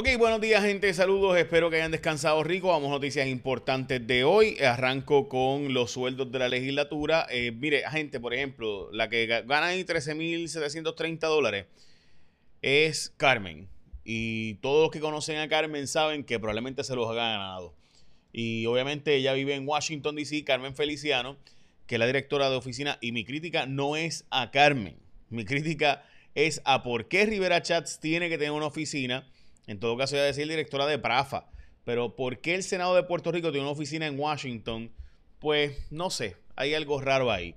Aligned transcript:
Ok, 0.00 0.10
buenos 0.16 0.40
días 0.40 0.62
gente, 0.62 0.94
saludos, 0.94 1.36
espero 1.36 1.70
que 1.70 1.74
hayan 1.74 1.90
descansado 1.90 2.44
rico. 2.44 2.68
Vamos 2.68 2.86
a 2.86 2.92
noticias 2.92 3.26
importantes 3.26 4.06
de 4.06 4.22
hoy. 4.22 4.56
Arranco 4.60 5.28
con 5.28 5.74
los 5.74 5.90
sueldos 5.90 6.30
de 6.30 6.38
la 6.38 6.48
legislatura. 6.48 7.26
Eh, 7.28 7.50
mire, 7.50 7.82
gente, 7.90 8.20
por 8.20 8.32
ejemplo, 8.32 8.92
la 8.92 9.08
que 9.08 9.26
gana 9.26 9.66
ahí 9.66 9.82
13.730 9.82 11.18
dólares 11.18 11.66
es 12.62 13.12
Carmen. 13.16 13.66
Y 14.04 14.54
todos 14.62 14.82
los 14.82 14.92
que 14.92 15.00
conocen 15.00 15.38
a 15.38 15.48
Carmen 15.48 15.88
saben 15.88 16.22
que 16.22 16.38
probablemente 16.38 16.84
se 16.84 16.94
los 16.94 17.10
ha 17.10 17.14
ganado. 17.14 17.74
Y 18.32 18.66
obviamente 18.66 19.16
ella 19.16 19.32
vive 19.32 19.56
en 19.56 19.66
Washington, 19.66 20.14
D.C., 20.14 20.44
Carmen 20.44 20.76
Feliciano, 20.76 21.38
que 21.88 21.96
es 21.96 21.98
la 21.98 22.06
directora 22.06 22.48
de 22.50 22.54
oficina. 22.54 22.98
Y 23.00 23.10
mi 23.10 23.24
crítica 23.24 23.66
no 23.66 23.96
es 23.96 24.26
a 24.30 24.52
Carmen. 24.52 24.96
Mi 25.28 25.44
crítica 25.44 26.04
es 26.36 26.62
a 26.64 26.84
por 26.84 27.08
qué 27.08 27.26
Rivera 27.26 27.62
Chats 27.62 27.98
tiene 27.98 28.28
que 28.28 28.38
tener 28.38 28.52
una 28.52 28.66
oficina 28.66 29.26
en 29.68 29.78
todo 29.78 29.96
caso, 29.98 30.16
voy 30.16 30.22
a 30.22 30.24
decir 30.24 30.48
directora 30.48 30.86
de 30.86 30.98
Prafa. 30.98 31.46
Pero 31.84 32.16
¿por 32.16 32.40
qué 32.40 32.54
el 32.54 32.62
Senado 32.62 32.94
de 32.94 33.02
Puerto 33.02 33.30
Rico 33.30 33.52
tiene 33.52 33.66
una 33.66 33.72
oficina 33.72 34.06
en 34.06 34.18
Washington? 34.18 34.90
Pues 35.38 35.86
no 35.90 36.08
sé, 36.10 36.36
hay 36.56 36.74
algo 36.74 37.00
raro 37.00 37.30
ahí. 37.30 37.54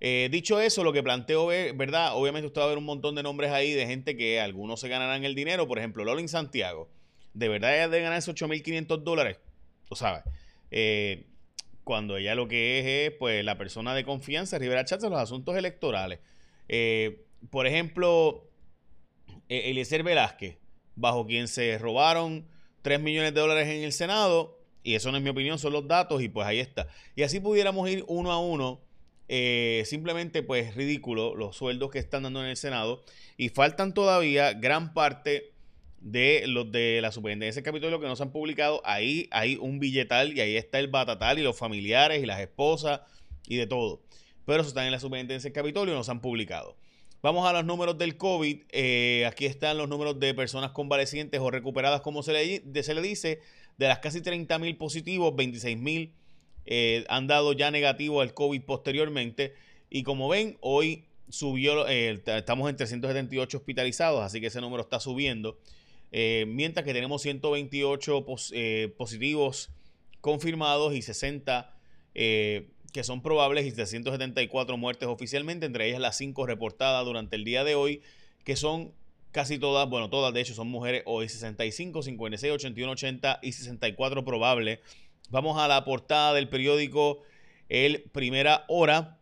Eh, 0.00 0.30
dicho 0.32 0.58
eso, 0.58 0.82
lo 0.82 0.92
que 0.94 1.02
planteo, 1.02 1.46
¿verdad? 1.46 2.14
Obviamente 2.14 2.46
usted 2.46 2.62
va 2.62 2.64
a 2.64 2.68
ver 2.68 2.78
un 2.78 2.84
montón 2.84 3.14
de 3.14 3.22
nombres 3.22 3.52
ahí 3.52 3.72
de 3.72 3.86
gente 3.86 4.16
que 4.16 4.40
algunos 4.40 4.80
se 4.80 4.88
ganarán 4.88 5.24
el 5.24 5.34
dinero. 5.34 5.68
Por 5.68 5.78
ejemplo, 5.78 6.02
Lolin 6.02 6.28
Santiago. 6.28 6.88
¿De 7.34 7.48
verdad 7.48 7.74
ella 7.74 7.88
debe 7.88 8.04
ganarse 8.04 8.32
8.500 8.32 9.02
dólares? 9.02 9.38
Tú 9.86 9.96
sabes. 9.96 10.24
Eh, 10.70 11.26
cuando 11.84 12.16
ella 12.16 12.34
lo 12.34 12.48
que 12.48 12.78
es 12.78 13.12
es 13.12 13.18
pues 13.18 13.44
la 13.44 13.58
persona 13.58 13.94
de 13.94 14.04
confianza, 14.04 14.58
Rivera 14.58 14.82
en 14.90 15.10
los 15.10 15.20
asuntos 15.20 15.56
electorales. 15.56 16.20
Eh, 16.68 17.26
por 17.50 17.66
ejemplo, 17.66 18.48
Eliezer 19.48 20.02
Velázquez 20.02 20.59
bajo 21.00 21.26
quien 21.26 21.48
se 21.48 21.78
robaron 21.78 22.46
3 22.82 23.00
millones 23.00 23.34
de 23.34 23.40
dólares 23.40 23.68
en 23.68 23.82
el 23.82 23.92
Senado. 23.92 24.58
Y 24.82 24.94
eso 24.94 25.10
no 25.10 25.18
es 25.18 25.22
mi 25.22 25.30
opinión, 25.30 25.58
son 25.58 25.72
los 25.72 25.86
datos 25.86 26.22
y 26.22 26.28
pues 26.28 26.46
ahí 26.46 26.58
está. 26.58 26.88
Y 27.14 27.22
así 27.22 27.40
pudiéramos 27.40 27.88
ir 27.88 28.04
uno 28.08 28.32
a 28.32 28.38
uno. 28.38 28.80
Eh, 29.32 29.84
simplemente 29.86 30.42
pues 30.42 30.74
ridículo 30.74 31.36
los 31.36 31.56
sueldos 31.56 31.90
que 31.90 32.00
están 32.00 32.22
dando 32.24 32.42
en 32.42 32.50
el 32.50 32.56
Senado. 32.56 33.02
Y 33.36 33.50
faltan 33.50 33.94
todavía 33.94 34.52
gran 34.52 34.94
parte 34.94 35.52
de 36.00 36.44
los 36.46 36.72
de 36.72 37.00
la 37.02 37.12
superintendencia 37.12 37.60
del 37.60 37.70
Capitolio 37.70 38.00
que 38.00 38.06
no 38.06 38.16
se 38.16 38.22
han 38.22 38.32
publicado. 38.32 38.80
Ahí 38.84 39.28
hay 39.30 39.56
un 39.56 39.78
billetal 39.78 40.36
y 40.36 40.40
ahí 40.40 40.56
está 40.56 40.78
el 40.78 40.88
batatal 40.88 41.38
y 41.38 41.42
los 41.42 41.56
familiares 41.56 42.22
y 42.22 42.26
las 42.26 42.40
esposas 42.40 43.00
y 43.46 43.56
de 43.56 43.66
todo. 43.66 44.02
Pero 44.46 44.62
eso 44.62 44.68
están 44.68 44.86
en 44.86 44.92
la 44.92 45.00
superintendencia 45.00 45.48
del 45.48 45.54
Capitolio 45.54 45.94
y 45.94 45.96
no 45.96 46.04
se 46.04 46.10
han 46.10 46.20
publicado. 46.20 46.76
Vamos 47.22 47.46
a 47.46 47.52
los 47.52 47.66
números 47.66 47.98
del 47.98 48.16
COVID. 48.16 48.62
Eh, 48.70 49.26
aquí 49.26 49.44
están 49.44 49.76
los 49.76 49.90
números 49.90 50.18
de 50.18 50.32
personas 50.32 50.70
convalecientes 50.70 51.38
o 51.40 51.50
recuperadas, 51.50 52.00
como 52.00 52.22
se 52.22 52.32
le, 52.32 53.02
dice. 53.02 53.40
De 53.76 53.88
las 53.88 53.98
casi 53.98 54.22
30 54.22 54.58
mil 54.58 54.76
positivos, 54.78 55.36
26 55.36 55.76
mil 55.76 56.14
eh, 56.64 57.04
han 57.08 57.26
dado 57.26 57.52
ya 57.52 57.70
negativo 57.70 58.22
al 58.22 58.32
COVID 58.32 58.62
posteriormente. 58.62 59.52
Y 59.90 60.02
como 60.02 60.30
ven, 60.30 60.56
hoy 60.62 61.04
subió, 61.28 61.86
eh, 61.88 62.22
estamos 62.24 62.70
en 62.70 62.76
378 62.76 63.58
hospitalizados, 63.58 64.22
así 64.22 64.40
que 64.40 64.46
ese 64.46 64.62
número 64.62 64.82
está 64.82 64.98
subiendo. 64.98 65.58
mientras 66.10 66.86
que 66.86 66.94
tenemos 66.94 67.20
128 67.20 68.24
positivos 68.96 69.70
confirmados 70.22 70.94
y 70.94 71.02
60 71.02 71.74
que 72.92 73.04
son 73.04 73.22
probables 73.22 73.66
y 73.66 73.72
374 73.72 74.76
muertes 74.76 75.08
oficialmente, 75.08 75.66
entre 75.66 75.88
ellas 75.88 76.00
las 76.00 76.16
5 76.16 76.46
reportadas 76.46 77.04
durante 77.04 77.36
el 77.36 77.44
día 77.44 77.64
de 77.64 77.74
hoy, 77.74 78.02
que 78.44 78.56
son 78.56 78.92
casi 79.32 79.58
todas, 79.58 79.88
bueno, 79.88 80.10
todas 80.10 80.34
de 80.34 80.40
hecho 80.40 80.54
son 80.54 80.68
mujeres 80.68 81.02
hoy, 81.06 81.28
65, 81.28 82.02
56, 82.02 82.52
81, 82.52 82.92
80 82.92 83.38
y 83.42 83.52
64 83.52 84.24
probables. 84.24 84.80
Vamos 85.30 85.58
a 85.60 85.68
la 85.68 85.84
portada 85.84 86.34
del 86.34 86.48
periódico 86.48 87.22
El 87.68 88.02
Primera 88.12 88.64
Hora. 88.68 89.18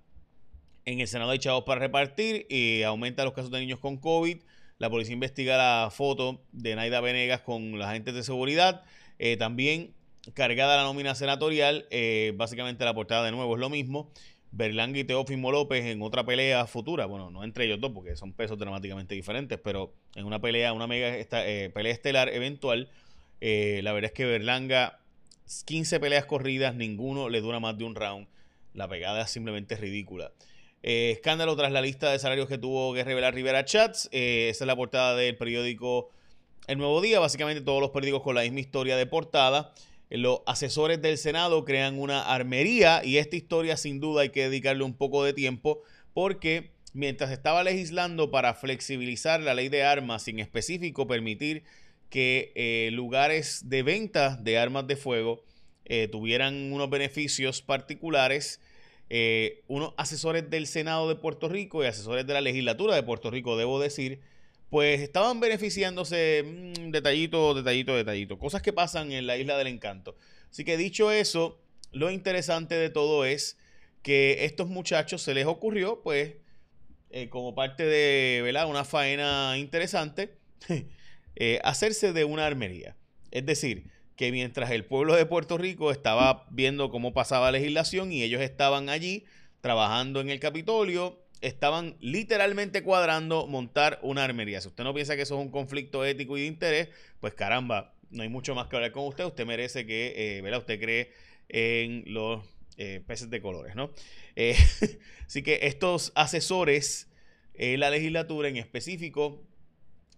En 0.87 1.00
el 1.00 1.09
Senado 1.09 1.32
hay 1.32 1.38
chavos 1.38 1.64
para 1.64 1.81
repartir 1.81 2.47
y 2.48 2.82
aumenta 2.82 3.25
los 3.25 3.34
casos 3.34 3.50
de 3.50 3.60
niños 3.60 3.78
con 3.78 3.98
COVID. 3.98 4.38
La 4.78 4.88
policía 4.88 5.12
investiga 5.12 5.59
la 5.59 5.91
foto 5.91 6.41
de 6.53 6.75
Naida 6.76 7.00
Venegas 7.00 7.43
con 7.43 7.72
los 7.72 7.87
agentes 7.87 8.14
de 8.14 8.22
seguridad. 8.22 8.84
Eh, 9.19 9.37
también 9.37 9.93
cargada 10.34 10.77
la 10.77 10.83
nómina 10.83 11.15
senatorial. 11.15 11.87
Eh, 11.91 12.33
básicamente 12.37 12.84
la 12.84 12.94
portada 12.94 13.25
de 13.25 13.33
nuevo 13.33 13.55
es 13.55 13.61
lo 13.61 13.71
mismo. 13.71 14.11
Berlanga 14.50 14.99
y 14.99 15.05
Teófimo 15.05 15.53
López 15.53 15.84
en 15.84 16.00
otra 16.00 16.25
pelea 16.25 16.66
futura, 16.66 17.05
bueno, 17.05 17.31
no 17.31 17.44
entre 17.44 17.66
ellos 17.66 17.81
dos 17.83 17.93
porque 17.93 18.16
son 18.16 18.33
pesos 18.33 18.59
dramáticamente 18.59 19.15
diferentes, 19.15 19.59
pero 19.62 19.93
en 20.15 20.25
una 20.25 20.41
pelea, 20.41 20.72
una 20.72 20.87
mega 20.87 21.15
eh, 21.15 21.71
pelea 21.75 21.93
estelar 21.93 22.31
eventual, 22.31 22.88
eh, 23.43 23.81
la 23.83 23.93
verdad 23.93 24.06
es 24.11 24.15
que 24.15 24.25
Berlanga, 24.25 25.00
15 25.67 26.00
peleas 26.00 26.25
corridas, 26.25 26.75
ninguno 26.75 27.28
le 27.28 27.43
dura 27.43 27.61
más 27.61 27.77
de 27.77 27.84
un 27.84 27.94
round. 27.94 28.27
La 28.72 28.88
pegada 28.88 29.22
es 29.22 29.31
simplemente 29.31 29.77
ridícula. 29.77 30.33
escándalo 30.83 31.55
tras 31.55 31.71
la 31.71 31.83
lista 31.83 32.11
de 32.11 32.19
salarios 32.19 32.49
que 32.49 32.56
tuvo 32.56 32.94
que 32.94 33.05
revelar 33.05 33.34
Rivera 33.34 33.67
Chats. 33.67 34.09
esa 34.12 34.65
es 34.65 34.67
la 34.67 34.77
portada 34.77 35.15
del 35.15 35.37
periódico 35.37 36.09
El 36.69 36.78
Nuevo 36.78 37.03
Día. 37.03 37.21
Básicamente 37.21 37.61
todos 37.61 37.83
los 37.83 37.91
periódicos 37.91 38.22
con 38.22 38.34
la 38.34 38.43
misma 38.43 38.61
historia 38.61 38.97
de 38.97 39.05
portada 39.05 39.75
los 40.10 40.41
asesores 40.46 41.02
del 41.02 41.19
Senado 41.19 41.64
crean 41.64 41.98
una 41.98 42.22
armería 42.22 43.04
y 43.04 43.19
esta 43.19 43.36
historia 43.36 43.76
sin 43.76 44.00
duda 44.00 44.22
hay 44.22 44.30
que 44.30 44.44
dedicarle 44.44 44.84
un 44.84 44.94
poco 44.94 45.22
de 45.24 45.32
tiempo 45.32 45.82
porque 46.14 46.70
mientras 46.94 47.30
estaba 47.30 47.62
legislando 47.62 48.30
para 48.30 48.54
flexibilizar 48.54 49.41
la 49.41 49.54
ley 49.54 49.69
de 49.69 49.84
armas, 49.84 50.22
sin 50.22 50.38
específico 50.38 51.06
permitir 51.06 51.62
que 52.10 52.52
eh, 52.54 52.91
lugares 52.92 53.69
de 53.69 53.82
venta 53.82 54.36
de 54.36 54.58
armas 54.58 54.86
de 54.86 54.96
fuego 54.96 55.44
eh, 55.84 56.08
tuvieran 56.08 56.72
unos 56.72 56.90
beneficios 56.90 57.62
particulares, 57.62 58.60
eh, 59.10 59.62
unos 59.69 59.94
asesores 59.96 60.48
del 60.50 60.66
Senado 60.66 61.08
de 61.08 61.16
Puerto 61.16 61.48
Rico 61.48 61.82
y 61.82 61.86
asesores 61.86 62.26
de 62.26 62.34
la 62.34 62.40
legislatura 62.40 62.94
de 62.94 63.02
Puerto 63.02 63.30
Rico, 63.30 63.56
debo 63.56 63.80
decir, 63.80 64.20
pues 64.71 65.01
estaban 65.01 65.41
beneficiándose 65.41 66.45
mm, 66.45 66.91
detallito, 66.91 67.55
detallito, 67.55 67.97
detallito. 67.97 68.39
Cosas 68.39 68.62
que 68.62 68.73
pasan 68.73 69.12
en 69.12 69.27
la 69.27 69.37
isla 69.37 69.56
del 69.56 69.69
encanto. 69.69 70.17
Así 70.51 70.65
que 70.65 70.77
dicho 70.77 71.11
eso, 71.11 71.61
lo 71.93 72.11
interesante 72.11 72.75
de 72.75 72.91
todo 72.91 73.25
es 73.25 73.59
que 74.03 74.45
estos 74.45 74.69
muchachos 74.69 75.23
se 75.23 75.34
les 75.34 75.47
ocurrió, 75.47 76.03
pues, 76.03 76.34
eh, 77.11 77.29
como 77.29 77.55
parte 77.55 77.84
de 77.84 78.43
¿verdad? 78.43 78.69
una 78.69 78.84
faena 78.84 79.56
interesante, 79.59 80.39
eh, 81.37 81.61
hacerse 81.65 82.12
de 82.12 82.25
una 82.25 82.47
armería. 82.47 82.97
Es 83.31 83.47
decir, 83.47 83.91
que 84.17 84.33
mientras 84.33 84.71
el 84.71 84.85
pueblo 84.85 85.15
de 85.15 85.27
Puerto 85.27 85.59
Rico 85.59 85.91
estaba 85.91 86.47
viendo 86.50 86.91
cómo 86.91 87.12
pasaba 87.15 87.47
la 87.47 87.59
legislación 87.59 88.12
y 88.12 88.23
ellos 88.23 88.43
estaban 88.43 88.89
allí 88.89 89.25
trabajando 89.61 90.21
en 90.21 90.29
el 90.29 90.41
Capitolio, 90.41 91.21
estaban 91.41 91.97
literalmente 92.00 92.82
cuadrando 92.82 93.47
montar 93.47 93.99
una 94.03 94.25
armería. 94.25 94.60
Si 94.60 94.69
usted 94.69 94.84
no 94.84 94.94
piensa 94.94 95.16
que 95.16 95.22
eso 95.22 95.38
es 95.38 95.41
un 95.41 95.50
conflicto 95.50 96.04
ético 96.04 96.37
y 96.37 96.43
de 96.43 96.47
interés, 96.47 96.88
pues 97.21 97.34
caramba, 97.34 97.94
no 98.10 98.22
hay 98.22 98.28
mucho 98.28 98.54
más 98.54 98.69
que 98.69 98.76
hablar 98.76 98.93
con 98.93 99.06
usted. 99.06 99.25
Usted 99.25 99.47
merece 99.47 99.87
que, 99.87 100.38
eh, 100.38 100.43
¿verdad? 100.43 100.60
Usted 100.60 100.81
cree 100.81 101.12
en 101.49 102.04
los 102.06 102.44
eh, 102.76 103.03
peces 103.06 103.31
de 103.31 103.41
colores, 103.41 103.75
¿no? 103.75 103.91
Eh, 104.37 104.56
así 105.26 105.43
que 105.43 105.60
estos 105.62 106.12
asesores, 106.15 107.09
la 107.55 107.91
legislatura 107.91 108.49
en 108.49 108.56
específico, 108.56 109.43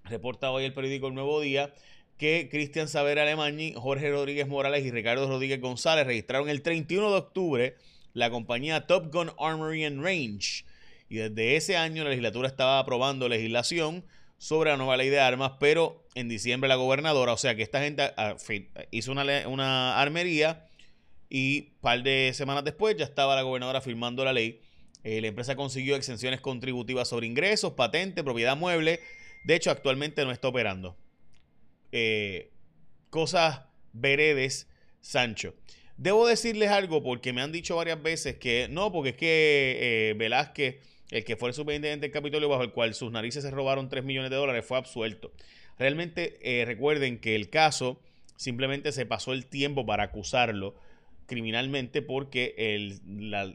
reporta 0.05 0.51
hoy 0.51 0.65
el 0.65 0.75
periódico 0.75 1.09
El 1.09 1.15
Nuevo 1.15 1.41
Día, 1.41 1.73
que 2.19 2.49
Cristian 2.51 2.87
Saber 2.87 3.19
Alemani, 3.19 3.73
Jorge 3.75 4.11
Rodríguez 4.11 4.47
Morales 4.47 4.85
y 4.85 4.91
Ricardo 4.91 5.27
Rodríguez 5.27 5.59
González 5.59 6.07
registraron 6.07 6.51
el 6.51 6.61
31 6.61 7.11
de 7.11 7.17
octubre 7.17 7.77
la 8.13 8.29
compañía 8.29 8.87
Top 8.87 9.11
Gun 9.11 9.31
Armory 9.39 9.85
and 9.85 10.03
Range 10.03 10.65
y 11.11 11.17
desde 11.17 11.57
ese 11.57 11.77
año 11.77 12.05
la 12.05 12.11
legislatura 12.11 12.49
estaba 12.49 12.79
aprobando 12.79 13.29
legislación 13.29 14.05
sobre 14.39 14.71
la 14.71 14.77
nueva 14.77 14.97
ley 14.97 15.11
de 15.11 15.19
armas, 15.19 15.53
pero 15.59 16.07
en 16.15 16.29
diciembre 16.29 16.69
la 16.69 16.77
gobernadora, 16.77 17.33
o 17.33 17.37
sea 17.37 17.57
que 17.57 17.63
esta 17.63 17.83
gente 17.83 18.11
hizo 18.93 19.11
una, 19.13 19.25
una 19.49 20.01
armería 20.01 20.67
y 21.29 21.73
un 21.75 21.81
par 21.81 22.03
de 22.05 22.31
semanas 22.33 22.65
después 22.65 22.97
ya 22.97 23.05
estaba 23.05 23.35
la 23.35 23.43
gobernadora 23.43 23.81
firmando 23.81 24.25
la 24.25 24.33
ley. 24.33 24.63
Eh, 25.03 25.21
la 25.21 25.27
empresa 25.27 25.57
consiguió 25.57 25.97
exenciones 25.97 26.41
contributivas 26.41 27.09
sobre 27.09 27.27
ingresos, 27.27 27.73
patente, 27.73 28.23
propiedad 28.23 28.57
mueble. 28.57 29.01
De 29.45 29.57
hecho, 29.57 29.71
actualmente 29.71 30.25
no 30.25 30.31
está 30.31 30.49
operando. 30.49 30.97
Eh, 31.91 32.53
cosas 33.11 33.63
veredes, 33.93 34.69
Sancho. 35.01 35.55
Debo 35.97 36.27
decirles 36.27 36.71
algo 36.71 37.03
porque 37.03 37.33
me 37.33 37.43
han 37.43 37.51
dicho 37.51 37.77
varias 37.77 38.01
veces 38.01 38.37
que 38.37 38.69
no, 38.71 38.93
porque 38.93 39.11
es 39.11 39.17
que 39.17 39.79
eh, 39.81 40.15
Velázquez 40.15 40.77
el 41.11 41.25
que 41.25 41.37
fue 41.37 41.49
el 41.49 41.55
superintendente 41.55 42.07
del 42.07 42.13
Capitolio 42.13 42.49
bajo 42.49 42.63
el 42.63 42.73
cual 42.73 42.95
sus 42.95 43.11
narices 43.11 43.43
se 43.43 43.51
robaron 43.51 43.89
3 43.89 44.05
millones 44.05 44.31
de 44.31 44.37
dólares, 44.37 44.65
fue 44.65 44.79
absuelto. 44.79 45.33
Realmente 45.79 46.39
eh, 46.43 46.65
recuerden 46.65 47.19
que 47.19 47.35
el 47.37 47.51
caso 47.51 48.01
simplemente 48.37 48.93
se 48.93 49.07
pasó 49.07 49.33
el 49.33 49.47
tiempo 49.47 49.85
para 49.85 50.05
acusarlo 50.05 50.75
criminalmente 51.27 52.03
porque 52.03 52.55
el, 52.57 53.01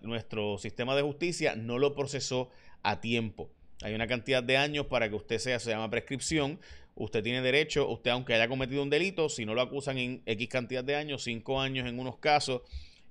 nuestro 0.02 0.58
sistema 0.58 0.96
de 0.96 1.02
justicia 1.02 1.56
no 1.56 1.78
lo 1.78 1.94
procesó 1.94 2.50
a 2.84 3.02
tiempo. 3.02 3.50
Hay 3.82 3.94
una 3.94 4.08
cantidad 4.08 4.42
de 4.42 4.58
años 4.58 4.86
para 4.86 5.10
que 5.10 5.16
usted 5.16 5.40
sea, 5.40 5.60
se 5.60 5.72
llama 5.72 5.90
prescripción. 5.90 6.60
usted 6.96 7.22
tiene 7.22 7.42
derecho, 7.42 7.90
usted 7.90 8.12
aunque 8.12 8.34
haya 8.34 8.48
cometido 8.48 8.82
un 8.82 8.90
delito, 8.90 9.28
si 9.28 9.46
no 9.46 9.54
lo 9.54 9.62
acusan 9.62 9.98
en 9.98 10.22
X 10.26 10.48
cantidad 10.48 10.84
de 10.84 10.96
años, 10.96 11.24
5 11.24 11.60
años 11.60 11.86
en 11.88 12.00
unos 12.00 12.18
casos, 12.18 12.62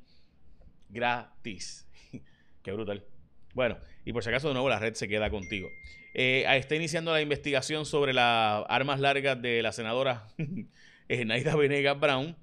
gratis. 0.89 1.87
Qué 2.63 2.71
brutal. 2.71 3.05
Bueno, 3.53 3.77
y 4.05 4.13
por 4.13 4.23
si 4.23 4.29
acaso 4.29 4.47
de 4.47 4.53
nuevo 4.53 4.69
la 4.69 4.79
red 4.79 4.95
se 4.95 5.07
queda 5.07 5.29
contigo. 5.29 5.69
Eh, 6.13 6.45
está 6.57 6.75
iniciando 6.75 7.13
la 7.13 7.21
investigación 7.21 7.85
sobre 7.85 8.13
las 8.13 8.65
armas 8.67 8.99
largas 8.99 9.39
de 9.41 9.61
la 9.61 9.71
senadora 9.71 10.27
Naida 11.07 11.55
Venegas 11.55 11.97
Brown 11.99 12.35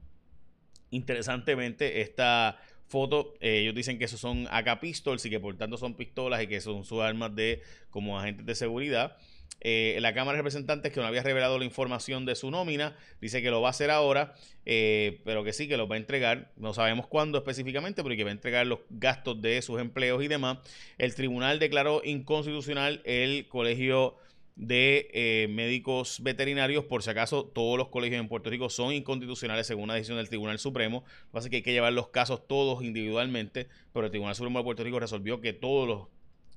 Interesantemente, 0.91 2.01
esta 2.01 2.59
foto, 2.89 3.35
eh, 3.41 3.61
ellos 3.61 3.75
dicen 3.75 3.99
que 3.99 4.05
esos 4.05 4.21
son 4.21 4.47
AK 4.51 4.81
pistols 4.81 5.25
y 5.27 5.31
que 5.31 5.41
por 5.41 5.57
tanto 5.57 5.77
son 5.77 5.95
pistolas 5.95 6.43
y 6.43 6.47
que 6.47 6.61
son 6.61 6.85
sus 6.85 7.01
armas 7.01 7.35
de 7.35 7.63
como 7.91 8.19
agentes 8.19 8.47
de 8.47 8.55
seguridad. 8.55 9.17
Eh, 9.61 9.97
la 10.01 10.13
Cámara 10.13 10.37
de 10.37 10.43
Representantes, 10.43 10.93
que 10.93 11.01
no 11.01 11.07
había 11.07 11.23
revelado 11.23 11.59
la 11.59 11.65
información 11.65 12.27
de 12.27 12.35
su 12.35 12.51
nómina, 12.51 12.95
dice 13.21 13.43
que 13.43 13.51
lo 13.51 13.61
va 13.61 13.69
a 13.69 13.71
hacer 13.71 13.91
ahora, 13.91 14.35
eh, 14.67 15.23
pero 15.25 15.45
que 15.45 15.53
sí, 15.53 15.67
que 15.67 15.77
lo 15.77 15.89
va 15.89 15.97
a 15.97 15.99
entregar. 15.99 16.53
No 16.57 16.75
sabemos 16.75 17.07
cuándo 17.07 17.39
específicamente, 17.39 18.03
pero 18.03 18.15
que 18.15 18.25
va 18.25 18.31
a 18.31 18.35
entregar 18.35 18.67
los 18.67 18.81
gastos 18.91 19.41
de 19.41 19.61
sus 19.63 19.81
empleos 19.81 20.23
y 20.23 20.29
demás. 20.29 20.59
El 20.99 21.15
tribunal 21.15 21.59
declaró 21.59 22.03
inconstitucional 22.05 23.01
el 23.05 23.49
colegio 23.49 24.17
de 24.57 25.11
eh, 25.13 25.49
médicos 25.49 26.21
veterinarios. 26.23 26.85
Por 26.85 27.03
si 27.03 27.11
acaso, 27.11 27.45
todos 27.45 27.79
los 27.79 27.89
colegios 27.89 28.21
en 28.21 28.29
Puerto 28.29 28.51
Rico 28.51 28.69
son 28.71 28.93
inconstitucionales 28.93 29.67
según 29.67 29.85
una 29.85 29.95
decisión 29.95 30.17
del 30.17 30.29
Tribunal 30.29 30.59
Supremo. 30.59 31.05
Lo 31.33 31.41
que 31.43 31.51
que 31.51 31.57
hay 31.57 31.63
que 31.63 31.73
llevar 31.73 31.93
los 31.93 32.09
casos 32.09 32.49
todos 32.49 32.83
individualmente, 32.83 33.69
pero 33.93 34.07
el 34.07 34.11
Tribunal 34.11 34.35
Supremo 34.35 34.59
de 34.59 34.65
Puerto 34.65 34.83
Rico 34.83 34.99
resolvió 34.99 35.41
que 35.41 35.53
todos 35.53 35.87
los, 35.87 36.09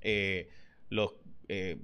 eh, 0.01 0.50
los 0.90 1.13
eh, 1.50 1.78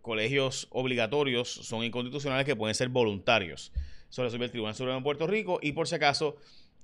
colegios 0.00 0.68
obligatorios 0.70 1.48
son 1.48 1.84
inconstitucionales 1.84 2.46
que 2.46 2.56
pueden 2.56 2.74
ser 2.74 2.88
voluntarios. 2.88 3.72
Eso 4.08 4.22
resolvió 4.22 4.46
el 4.46 4.50
Tribunal 4.52 4.74
Supremo 4.74 4.98
de 4.98 5.04
Puerto 5.04 5.26
Rico 5.26 5.58
y 5.60 5.72
por 5.72 5.88
si 5.88 5.96
acaso 5.96 6.36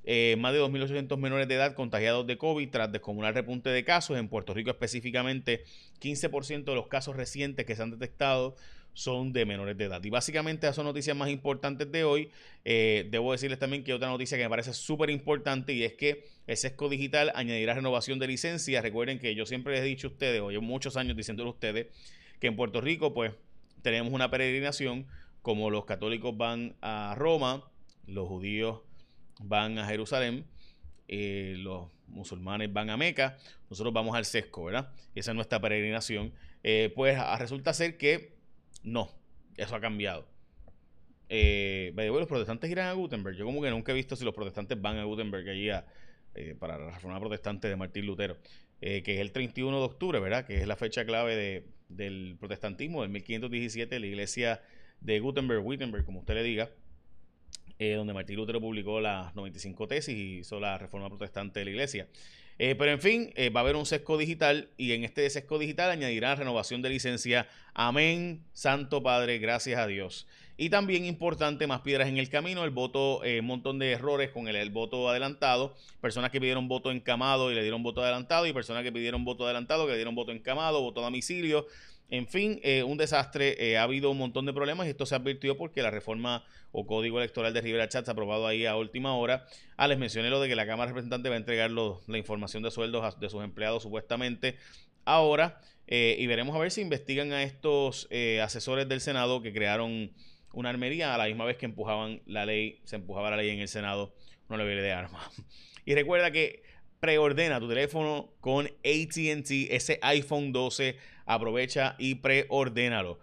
eh, 0.04 0.36
más 0.38 0.52
de 0.52 0.60
2.800 0.60 1.16
menores 1.16 1.48
de 1.48 1.54
edad 1.54 1.74
contagiados 1.74 2.26
de 2.26 2.36
COVID 2.36 2.68
tras 2.70 2.92
descomunal 2.92 3.34
repunte 3.34 3.70
de 3.70 3.84
casos. 3.84 4.18
En 4.18 4.28
Puerto 4.28 4.52
Rico 4.52 4.70
específicamente, 4.70 5.64
15% 6.00 6.64
de 6.64 6.74
los 6.74 6.88
casos 6.88 7.16
recientes 7.16 7.64
que 7.64 7.74
se 7.74 7.82
han 7.82 7.90
detectado 7.90 8.56
son 8.92 9.32
de 9.32 9.44
menores 9.44 9.76
de 9.76 9.84
edad. 9.84 10.02
Y 10.04 10.10
básicamente 10.10 10.66
esas 10.66 10.76
son 10.76 10.86
noticias 10.86 11.16
más 11.16 11.28
importantes 11.28 11.90
de 11.90 12.04
hoy. 12.04 12.30
Eh, 12.64 13.08
debo 13.10 13.32
decirles 13.32 13.58
también 13.58 13.82
que 13.82 13.92
otra 13.92 14.08
noticia 14.08 14.38
que 14.38 14.44
me 14.44 14.50
parece 14.50 14.72
súper 14.72 15.10
importante 15.10 15.72
y 15.72 15.82
es 15.82 15.94
que 15.94 16.24
el 16.46 16.56
SESCO 16.56 16.88
Digital 16.88 17.32
añadirá 17.34 17.74
renovación 17.74 18.18
de 18.18 18.28
licencias. 18.28 18.82
Recuerden 18.82 19.18
que 19.18 19.34
yo 19.34 19.46
siempre 19.46 19.74
les 19.74 19.82
he 19.82 19.86
dicho 19.86 20.08
a 20.08 20.10
ustedes, 20.10 20.40
o 20.40 20.50
yo 20.50 20.62
muchos 20.62 20.96
años 20.96 21.16
diciéndole 21.16 21.48
a 21.48 21.52
ustedes, 21.52 21.88
que 22.40 22.46
en 22.46 22.56
Puerto 22.56 22.80
Rico 22.80 23.12
pues 23.12 23.32
tenemos 23.82 24.12
una 24.12 24.30
peregrinación 24.30 25.06
como 25.42 25.70
los 25.70 25.84
católicos 25.84 26.36
van 26.36 26.76
a 26.80 27.14
Roma, 27.18 27.64
los 28.06 28.28
judíos 28.28 28.80
van 29.40 29.78
a 29.78 29.86
Jerusalén, 29.86 30.44
eh, 31.08 31.56
los 31.58 31.88
musulmanes 32.06 32.72
van 32.72 32.90
a 32.90 32.96
Meca, 32.96 33.36
nosotros 33.68 33.92
vamos 33.92 34.16
al 34.16 34.24
sesco, 34.24 34.64
¿verdad? 34.64 34.92
Esa 35.14 35.32
es 35.32 35.34
nuestra 35.34 35.60
peregrinación. 35.60 36.32
Eh, 36.62 36.92
pues 36.94 37.18
resulta 37.38 37.74
ser 37.74 37.98
que 37.98 38.34
no, 38.82 39.10
eso 39.56 39.76
ha 39.76 39.80
cambiado. 39.80 40.26
Eh, 41.28 41.92
los 41.96 42.26
protestantes 42.26 42.70
irán 42.70 42.88
a 42.88 42.92
Gutenberg. 42.92 43.36
Yo 43.36 43.44
como 43.44 43.60
que 43.62 43.70
nunca 43.70 43.92
he 43.92 43.94
visto 43.94 44.16
si 44.16 44.24
los 44.24 44.34
protestantes 44.34 44.80
van 44.80 44.98
a 44.98 45.04
Gutenberg 45.04 45.48
allí 45.48 45.68
eh, 46.34 46.54
para 46.58 46.78
la 46.78 46.90
reforma 46.90 47.20
protestante 47.20 47.68
de 47.68 47.76
Martín 47.76 48.06
Lutero, 48.06 48.38
que 48.80 49.02
es 49.04 49.20
el 49.20 49.32
31 49.32 49.78
de 49.78 49.84
octubre, 49.84 50.20
¿verdad? 50.20 50.46
Que 50.46 50.60
es 50.60 50.66
la 50.66 50.76
fecha 50.76 51.04
clave 51.04 51.36
de, 51.36 51.66
del 51.88 52.36
protestantismo, 52.38 53.02
del 53.02 53.10
1517, 53.10 53.98
la 53.98 54.06
iglesia 54.06 54.62
de 55.00 55.20
Gutenberg, 55.20 55.64
Wittenberg, 55.64 56.04
como 56.04 56.20
usted 56.20 56.34
le 56.34 56.42
diga, 56.42 56.70
eh, 57.78 57.94
donde 57.94 58.14
Martín 58.14 58.36
Lutero 58.36 58.60
publicó 58.60 59.00
las 59.00 59.34
95 59.34 59.88
tesis 59.88 60.16
y 60.16 60.38
hizo 60.38 60.60
la 60.60 60.78
reforma 60.78 61.08
protestante 61.08 61.60
de 61.60 61.64
la 61.64 61.70
iglesia. 61.70 62.08
Eh, 62.58 62.76
pero 62.76 62.92
en 62.92 63.00
fin, 63.00 63.32
eh, 63.34 63.50
va 63.50 63.60
a 63.60 63.62
haber 63.62 63.74
un 63.74 63.84
sesco 63.84 64.16
digital 64.16 64.68
y 64.76 64.92
en 64.92 65.02
este 65.02 65.28
sesco 65.28 65.58
digital 65.58 65.90
añadirá 65.90 66.36
renovación 66.36 66.82
de 66.82 66.90
licencia. 66.90 67.48
Amén, 67.72 68.44
Santo 68.52 69.02
Padre, 69.02 69.38
gracias 69.38 69.80
a 69.80 69.86
Dios. 69.86 70.28
Y 70.56 70.70
también 70.70 71.04
importante, 71.04 71.66
más 71.66 71.80
piedras 71.80 72.08
en 72.08 72.18
el 72.18 72.28
camino, 72.28 72.64
el 72.64 72.70
voto, 72.70 73.20
un 73.20 73.44
montón 73.44 73.78
de 73.78 73.92
errores 73.92 74.30
con 74.30 74.46
el, 74.46 74.54
el, 74.54 74.70
voto 74.70 75.08
adelantado, 75.08 75.74
personas 76.00 76.30
que 76.30 76.40
pidieron 76.40 76.68
voto 76.68 76.92
encamado 76.92 77.50
y 77.50 77.54
le 77.54 77.62
dieron 77.62 77.82
voto 77.82 78.02
adelantado 78.02 78.46
y 78.46 78.52
personas 78.52 78.84
que 78.84 78.92
pidieron 78.92 79.24
voto 79.24 79.44
adelantado 79.44 79.86
que 79.86 79.92
le 79.92 79.98
dieron 79.98 80.14
voto 80.14 80.30
encamado, 80.30 80.80
voto 80.80 81.00
a 81.00 81.04
domicilio. 81.04 81.66
En 82.10 82.28
fin, 82.28 82.60
eh, 82.62 82.82
un 82.82 82.98
desastre. 82.98 83.56
Eh, 83.58 83.78
ha 83.78 83.82
habido 83.82 84.10
un 84.10 84.18
montón 84.18 84.46
de 84.46 84.52
problemas 84.52 84.86
y 84.86 84.90
esto 84.90 85.06
se 85.06 85.14
advirtió 85.14 85.56
porque 85.56 85.82
la 85.82 85.90
reforma 85.90 86.44
o 86.70 86.86
código 86.86 87.18
electoral 87.18 87.52
de 87.54 87.60
Rivera 87.60 87.88
Chatz 87.88 88.08
aprobado 88.08 88.46
ahí 88.46 88.66
a 88.66 88.76
última 88.76 89.16
hora. 89.16 89.46
Ah, 89.76 89.88
les 89.88 89.98
mencioné 89.98 90.30
lo 90.30 90.40
de 90.40 90.48
que 90.48 90.56
la 90.56 90.66
Cámara 90.66 90.86
de 90.86 90.92
Representantes 90.92 91.30
va 91.30 91.34
a 91.34 91.38
entregar 91.38 91.70
la 91.70 92.18
información 92.18 92.62
de 92.62 92.70
sueldos 92.70 93.18
de 93.18 93.28
sus 93.30 93.42
empleados 93.42 93.82
supuestamente 93.82 94.56
ahora. 95.04 95.60
Eh, 95.86 96.16
y 96.18 96.26
veremos 96.26 96.54
a 96.54 96.58
ver 96.58 96.70
si 96.70 96.82
investigan 96.82 97.32
a 97.32 97.42
estos 97.42 98.08
asesores 98.42 98.88
del 98.88 99.00
Senado 99.00 99.42
que 99.42 99.52
crearon 99.52 100.12
una 100.54 100.70
armería 100.70 101.14
a 101.14 101.18
la 101.18 101.26
misma 101.26 101.44
vez 101.44 101.56
que 101.56 101.66
empujaban 101.66 102.20
la 102.26 102.46
ley, 102.46 102.80
se 102.84 102.96
empujaba 102.96 103.30
la 103.30 103.36
ley 103.36 103.50
en 103.50 103.60
el 103.60 103.68
Senado, 103.68 104.14
una 104.48 104.64
ley 104.64 104.76
de 104.76 104.92
armas. 104.92 105.24
Y 105.86 105.94
recuerda 105.94 106.30
que 106.30 106.62
preordena 106.98 107.60
tu 107.60 107.68
teléfono 107.68 108.32
con 108.40 108.64
ATT, 108.64 109.50
ese 109.68 109.98
iPhone 110.00 110.50
12 110.50 110.96
aprovecha 111.26 111.94
y 111.98 112.14
preordénalo. 112.14 113.18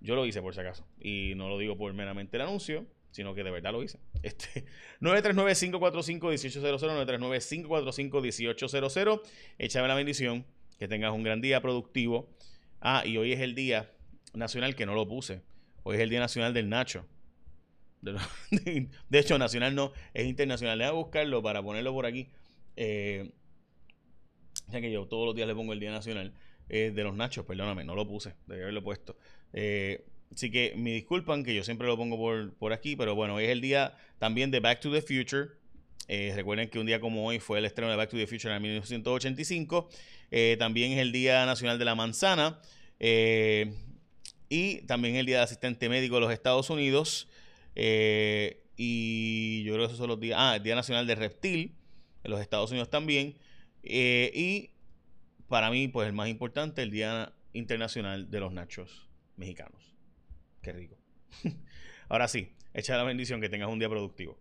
Yo 0.00 0.14
lo 0.14 0.24
hice 0.24 0.40
por 0.40 0.54
si 0.54 0.60
acaso. 0.60 0.86
Y 1.00 1.32
no 1.34 1.48
lo 1.48 1.58
digo 1.58 1.76
por 1.76 1.92
meramente 1.92 2.36
el 2.36 2.42
anuncio, 2.42 2.86
sino 3.10 3.34
que 3.34 3.42
de 3.42 3.50
verdad 3.50 3.72
lo 3.72 3.82
hice. 3.82 3.98
Este, 4.22 4.64
939-545-1800, 5.00 7.66
939-545-1800. 7.66 9.22
Échame 9.58 9.88
la 9.88 9.94
bendición. 9.94 10.46
Que 10.78 10.86
tengas 10.86 11.12
un 11.12 11.22
gran 11.22 11.40
día 11.40 11.60
productivo. 11.60 12.28
Ah, 12.80 13.02
y 13.04 13.16
hoy 13.16 13.32
es 13.32 13.40
el 13.40 13.56
día 13.56 13.90
nacional 14.34 14.76
que 14.76 14.86
no 14.86 14.94
lo 14.94 15.08
puse. 15.08 15.40
Hoy 15.84 15.96
es 15.96 16.02
el 16.02 16.08
día 16.08 16.18
nacional 16.18 16.54
del 16.54 16.68
Nacho. 16.68 17.06
De, 18.00 19.18
hecho, 19.18 19.38
nacional 19.38 19.74
no, 19.74 19.92
es 20.14 20.26
internacional. 20.26 20.78
Deja 20.78 20.92
buscarlo 20.92 21.42
para 21.42 21.62
ponerlo 21.62 21.92
por 21.92 22.06
aquí. 22.06 22.28
Eh, 22.76 23.30
ya 24.68 24.80
que 24.80 24.90
yo 24.90 25.06
todos 25.06 25.26
los 25.26 25.34
días 25.34 25.46
le 25.46 25.54
pongo 25.54 25.74
el 25.74 25.80
día 25.80 25.92
nacional. 25.92 26.32
de 26.68 26.90
los 27.02 27.14
nachos, 27.14 27.44
perdóname, 27.44 27.84
no 27.84 27.94
lo 27.94 28.08
puse, 28.08 28.34
debí 28.46 28.62
haberlo 28.62 28.82
puesto. 28.82 29.16
así 29.52 30.50
que 30.50 30.72
me 30.76 30.92
disculpan 30.92 31.44
que 31.44 31.54
yo 31.54 31.62
siempre 31.62 31.86
lo 31.86 31.98
pongo 31.98 32.16
por, 32.16 32.54
por 32.54 32.72
aquí, 32.72 32.96
pero 32.96 33.14
bueno, 33.14 33.34
hoy 33.34 33.44
es 33.44 33.50
el 33.50 33.60
día 33.60 33.94
también 34.18 34.50
de 34.50 34.60
Back 34.60 34.80
to 34.80 34.90
the 34.90 35.02
Future. 35.02 35.50
recuerden 36.34 36.70
que 36.70 36.78
un 36.78 36.86
día 36.86 37.00
como 37.00 37.26
hoy 37.26 37.40
fue 37.40 37.58
el 37.58 37.66
estreno 37.66 37.90
de 37.90 37.96
Back 37.96 38.08
to 38.08 38.16
the 38.16 38.26
Future 38.26 38.54
en 38.54 38.62
1985. 38.62 39.90
también 40.58 40.92
es 40.92 40.98
el 40.98 41.12
Día 41.12 41.44
Nacional 41.44 41.78
de 41.78 41.84
la 41.84 41.94
Manzana. 41.94 42.58
Y 44.54 44.82
también 44.82 45.16
el 45.16 45.26
Día 45.26 45.36
del 45.36 45.44
Asistente 45.44 45.88
Médico 45.88 46.14
de 46.14 46.20
los 46.20 46.32
Estados 46.32 46.70
Unidos. 46.70 47.28
y 48.76 49.62
yo 49.64 49.74
creo 49.74 49.86
que 49.86 49.86
esos 49.86 49.98
son 49.98 50.08
los 50.08 50.20
días. 50.20 50.38
Ah, 50.40 50.56
el 50.56 50.62
Día 50.62 50.76
Nacional 50.76 51.06
de 51.06 51.16
Reptil 51.16 51.74
en 52.22 52.30
los 52.30 52.40
Estados 52.40 52.70
Unidos 52.70 52.88
también. 52.88 53.34
Eh, 53.82 54.30
y 54.32 54.70
para 55.48 55.70
mí, 55.70 55.88
pues 55.88 56.06
el 56.06 56.14
más 56.14 56.28
importante, 56.28 56.82
el 56.82 56.90
Día 56.90 57.32
Internacional 57.52 58.30
de 58.30 58.40
los 58.40 58.52
Nachos 58.52 59.08
Mexicanos. 59.36 59.94
Qué 60.62 60.72
rico. 60.72 60.96
Ahora 62.08 62.28
sí, 62.28 62.52
echa 62.72 62.96
la 62.96 63.02
bendición, 63.02 63.40
que 63.40 63.48
tengas 63.48 63.68
un 63.68 63.78
día 63.78 63.88
productivo. 63.88 64.38